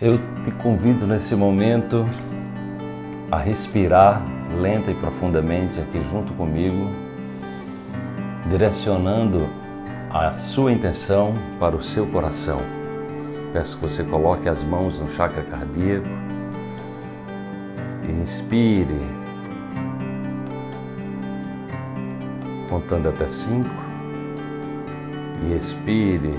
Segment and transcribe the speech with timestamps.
[0.00, 2.04] Eu te convido nesse momento
[3.30, 4.20] a respirar
[4.60, 6.90] lenta e profundamente aqui junto comigo,
[8.50, 9.48] direcionando
[10.10, 12.58] a sua intenção para o seu coração.
[13.52, 16.08] Peço que você coloque as mãos no chakra cardíaco
[18.08, 19.00] e inspire,
[22.68, 23.70] contando até cinco,
[25.44, 26.34] e expire,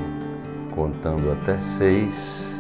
[0.75, 2.54] contando até seis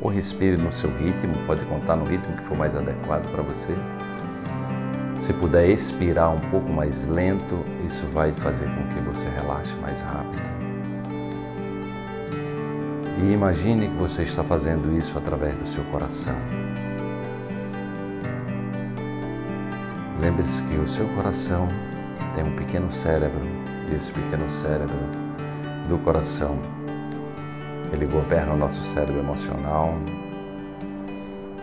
[0.00, 3.74] ou respire no seu ritmo, pode contar no ritmo que for mais adequado para você.
[5.18, 10.00] Se puder expirar um pouco mais lento, isso vai fazer com que você relaxe mais
[10.00, 10.60] rápido.
[13.22, 16.34] E imagine que você está fazendo isso através do seu coração.
[20.22, 21.68] Lembre-se que o seu coração
[22.34, 23.42] tem um pequeno cérebro,
[23.90, 24.96] e esse pequeno cérebro
[25.86, 26.58] do coração
[27.92, 29.94] ele governa o nosso cérebro emocional.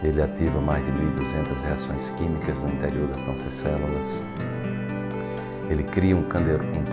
[0.04, 4.24] Ele ativa mais de 1.200 reações químicas no interior das nossas células.
[5.70, 6.24] Ele cria um,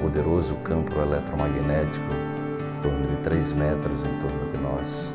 [0.00, 5.14] poderoso campo eletromagnético em torno de 3 metros em torno de nós.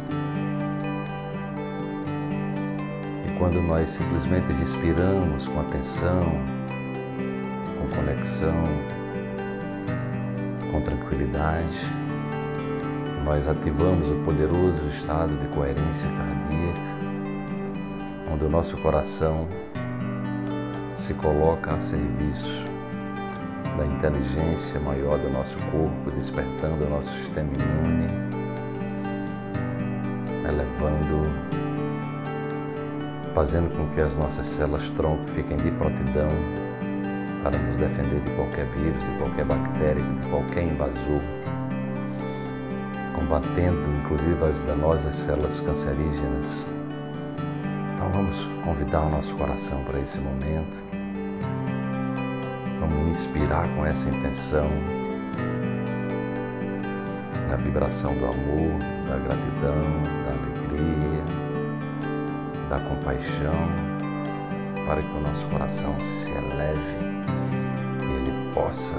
[3.27, 6.23] E quando nós simplesmente respiramos com atenção,
[7.79, 8.63] com conexão,
[10.72, 11.98] com tranquilidade,
[13.30, 16.80] nós ativamos o poderoso estado de coerência cardíaca,
[18.33, 19.47] onde o nosso coração
[20.95, 22.66] se coloca a serviço
[23.77, 28.07] da inteligência maior do nosso corpo, despertando o nosso sistema imune,
[30.44, 31.30] elevando,
[33.35, 36.30] fazendo com que as nossas células tronco fiquem de prontidão
[37.44, 41.22] para nos defender de qualquer vírus, de qualquer bactéria, de qualquer invasor
[43.20, 46.70] combatendo inclusive as danosas células cancerígenas.
[47.94, 50.78] Então vamos convidar o nosso coração para esse momento.
[52.80, 54.69] Vamos inspirar com essa intenção
[57.50, 58.79] na vibração do amor,
[59.09, 59.84] da gratidão,
[60.24, 61.24] da alegria,
[62.69, 63.68] da compaixão,
[64.85, 66.96] para que o nosso coração se eleve
[68.02, 68.96] e ele possa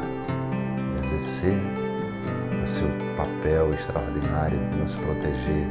[0.99, 1.90] exercer
[2.71, 5.67] seu papel extraordinário de nos proteger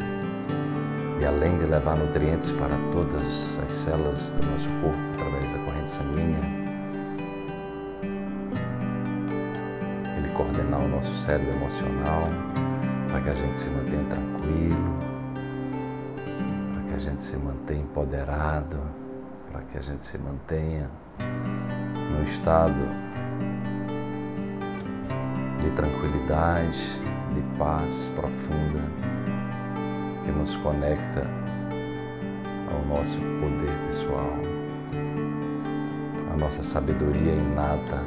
[1.21, 5.89] e além de levar nutrientes para todas as células do nosso corpo através da corrente
[5.89, 6.39] sanguínea,
[10.17, 12.27] ele coordenar o nosso cérebro emocional
[13.09, 14.99] para que a gente se mantenha tranquilo,
[16.73, 18.79] para que a gente se mantenha empoderado,
[19.51, 20.89] para que a gente se mantenha
[22.11, 22.75] num estado
[25.59, 26.99] de tranquilidade,
[27.33, 28.81] de paz profunda
[30.23, 31.27] que nos conecta
[32.71, 34.37] ao nosso poder pessoal,
[36.31, 38.03] a nossa sabedoria inata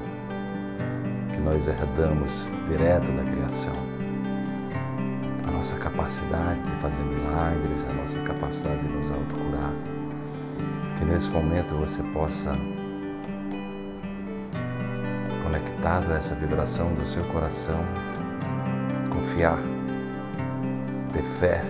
[1.30, 3.74] que nós herdamos direto da criação,
[5.46, 9.72] a nossa capacidade de fazer milagres, a nossa capacidade de nos autocurar.
[10.98, 12.56] Que nesse momento você possa
[15.52, 17.84] conectado a essa vibração do seu coração,
[19.10, 19.58] confiar,
[21.12, 21.62] ter fé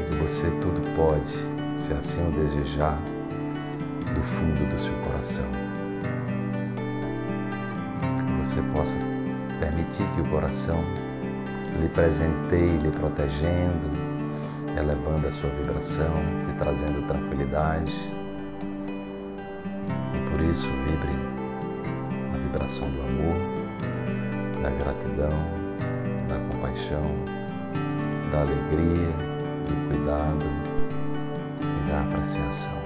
[0.00, 1.36] e que você tudo pode,
[1.78, 2.96] se assim o desejar,
[4.14, 5.44] do fundo do seu coração.
[8.00, 8.96] Que você possa
[9.60, 10.82] permitir que o coração
[11.78, 13.90] lhe presenteie, lhe protegendo,
[14.78, 16.14] elevando a sua vibração,
[16.46, 18.15] lhe trazendo tranquilidade
[20.52, 21.12] isso, vibre
[22.34, 23.34] a vibração do amor,
[24.62, 25.38] da gratidão,
[26.28, 27.10] da compaixão,
[28.30, 29.12] da alegria,
[29.66, 30.46] do cuidado
[31.60, 32.82] e da apreciação.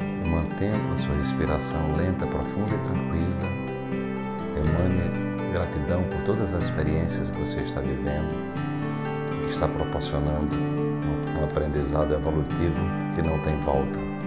[0.00, 3.68] E mantendo a sua respiração lenta, profunda e tranquila,
[4.56, 8.30] emane gratidão por todas as experiências que você está vivendo,
[9.42, 12.80] que está proporcionando um aprendizado evolutivo
[13.14, 14.17] que não tem volta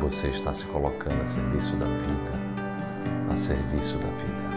[0.00, 4.49] você está se colocando a serviço da vida, a serviço da vida.